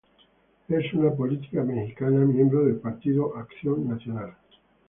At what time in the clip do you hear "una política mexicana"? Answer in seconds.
0.95-2.25